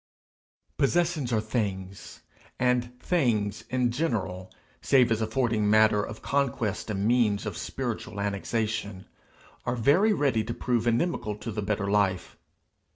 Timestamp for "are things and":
1.31-2.99